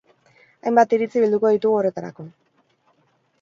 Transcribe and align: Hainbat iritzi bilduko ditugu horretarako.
Hainbat 0.63 0.95
iritzi 0.97 1.21
bilduko 1.25 1.51
ditugu 1.57 1.77
horretarako. 1.81 2.27